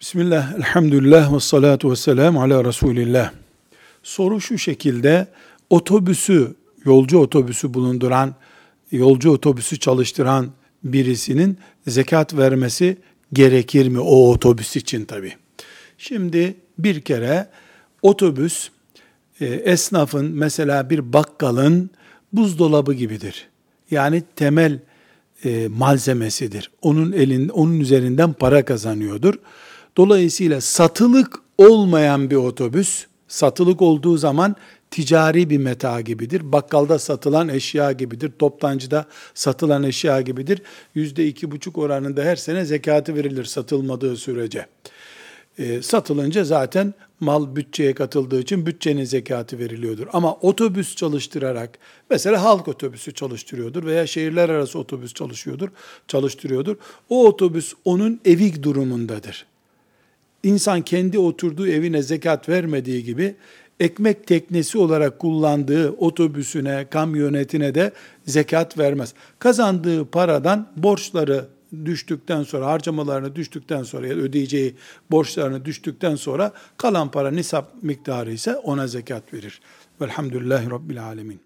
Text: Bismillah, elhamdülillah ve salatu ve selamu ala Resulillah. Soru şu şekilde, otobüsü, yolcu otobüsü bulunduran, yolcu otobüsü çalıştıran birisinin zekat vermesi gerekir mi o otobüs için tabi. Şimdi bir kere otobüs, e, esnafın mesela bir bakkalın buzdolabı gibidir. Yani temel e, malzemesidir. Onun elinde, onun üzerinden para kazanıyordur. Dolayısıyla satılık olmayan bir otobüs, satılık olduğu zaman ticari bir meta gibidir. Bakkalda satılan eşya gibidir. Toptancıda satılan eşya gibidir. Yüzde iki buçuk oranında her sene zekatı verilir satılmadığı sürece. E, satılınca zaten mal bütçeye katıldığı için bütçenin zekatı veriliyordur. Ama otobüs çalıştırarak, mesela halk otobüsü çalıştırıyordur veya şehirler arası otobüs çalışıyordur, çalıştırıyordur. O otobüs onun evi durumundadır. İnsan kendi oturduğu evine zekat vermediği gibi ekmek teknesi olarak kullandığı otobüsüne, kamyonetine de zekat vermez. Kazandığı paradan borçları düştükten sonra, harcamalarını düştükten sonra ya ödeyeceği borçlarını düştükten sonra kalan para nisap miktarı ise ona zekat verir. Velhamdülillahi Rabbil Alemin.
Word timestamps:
Bismillah, 0.00 0.54
elhamdülillah 0.54 1.34
ve 1.34 1.40
salatu 1.40 1.90
ve 1.90 1.96
selamu 1.96 2.42
ala 2.42 2.64
Resulillah. 2.64 3.32
Soru 4.02 4.40
şu 4.40 4.58
şekilde, 4.58 5.26
otobüsü, 5.70 6.54
yolcu 6.84 7.18
otobüsü 7.18 7.74
bulunduran, 7.74 8.34
yolcu 8.90 9.30
otobüsü 9.30 9.78
çalıştıran 9.78 10.50
birisinin 10.84 11.58
zekat 11.86 12.36
vermesi 12.36 12.96
gerekir 13.32 13.88
mi 13.88 14.00
o 14.00 14.30
otobüs 14.30 14.76
için 14.76 15.04
tabi. 15.04 15.32
Şimdi 15.98 16.54
bir 16.78 17.00
kere 17.00 17.48
otobüs, 18.02 18.68
e, 19.40 19.46
esnafın 19.46 20.26
mesela 20.26 20.90
bir 20.90 21.12
bakkalın 21.12 21.90
buzdolabı 22.32 22.94
gibidir. 22.94 23.48
Yani 23.90 24.22
temel 24.36 24.78
e, 25.44 25.68
malzemesidir. 25.68 26.70
Onun 26.82 27.12
elinde, 27.12 27.52
onun 27.52 27.80
üzerinden 27.80 28.32
para 28.32 28.64
kazanıyordur. 28.64 29.34
Dolayısıyla 30.00 30.60
satılık 30.60 31.38
olmayan 31.58 32.30
bir 32.30 32.36
otobüs, 32.36 33.06
satılık 33.28 33.82
olduğu 33.82 34.16
zaman 34.16 34.56
ticari 34.90 35.50
bir 35.50 35.58
meta 35.58 36.00
gibidir. 36.00 36.52
Bakkalda 36.52 36.98
satılan 36.98 37.48
eşya 37.48 37.92
gibidir. 37.92 38.32
Toptancıda 38.38 39.06
satılan 39.34 39.82
eşya 39.82 40.20
gibidir. 40.20 40.62
Yüzde 40.94 41.26
iki 41.26 41.50
buçuk 41.50 41.78
oranında 41.78 42.22
her 42.22 42.36
sene 42.36 42.64
zekatı 42.64 43.14
verilir 43.14 43.44
satılmadığı 43.44 44.16
sürece. 44.16 44.66
E, 45.58 45.82
satılınca 45.82 46.44
zaten 46.44 46.94
mal 47.20 47.56
bütçeye 47.56 47.94
katıldığı 47.94 48.40
için 48.40 48.66
bütçenin 48.66 49.04
zekatı 49.04 49.58
veriliyordur. 49.58 50.06
Ama 50.12 50.34
otobüs 50.34 50.96
çalıştırarak, 50.96 51.78
mesela 52.10 52.42
halk 52.42 52.68
otobüsü 52.68 53.14
çalıştırıyordur 53.14 53.84
veya 53.84 54.06
şehirler 54.06 54.48
arası 54.48 54.78
otobüs 54.78 55.14
çalışıyordur, 55.14 55.68
çalıştırıyordur. 56.08 56.76
O 57.08 57.26
otobüs 57.26 57.74
onun 57.84 58.20
evi 58.24 58.62
durumundadır. 58.62 59.49
İnsan 60.42 60.82
kendi 60.82 61.18
oturduğu 61.18 61.68
evine 61.68 62.02
zekat 62.02 62.48
vermediği 62.48 63.04
gibi 63.04 63.34
ekmek 63.80 64.26
teknesi 64.26 64.78
olarak 64.78 65.18
kullandığı 65.18 65.90
otobüsüne, 65.90 66.86
kamyonetine 66.90 67.74
de 67.74 67.92
zekat 68.26 68.78
vermez. 68.78 69.14
Kazandığı 69.38 70.04
paradan 70.04 70.68
borçları 70.76 71.46
düştükten 71.84 72.42
sonra, 72.42 72.66
harcamalarını 72.66 73.36
düştükten 73.36 73.82
sonra 73.82 74.06
ya 74.06 74.14
ödeyeceği 74.14 74.74
borçlarını 75.10 75.64
düştükten 75.64 76.16
sonra 76.16 76.52
kalan 76.76 77.10
para 77.10 77.30
nisap 77.30 77.82
miktarı 77.82 78.32
ise 78.32 78.56
ona 78.56 78.86
zekat 78.86 79.34
verir. 79.34 79.60
Velhamdülillahi 80.00 80.70
Rabbil 80.70 81.04
Alemin. 81.04 81.40